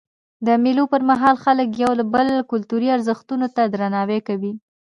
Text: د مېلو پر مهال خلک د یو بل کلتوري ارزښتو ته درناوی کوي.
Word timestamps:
د 0.47 0.47
مېلو 0.63 0.83
پر 0.91 1.01
مهال 1.09 1.35
خلک 1.43 1.67
د 1.71 1.75
یو 1.83 1.91
بل 2.13 2.27
کلتوري 2.51 2.87
ارزښتو 2.97 3.33
ته 3.55 3.63
درناوی 3.73 4.19
کوي. 4.27 4.53